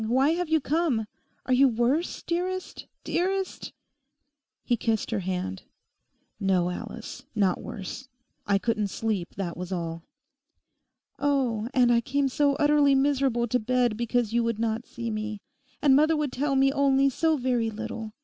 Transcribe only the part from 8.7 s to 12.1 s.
sleep, that was all.' 'Oh, and I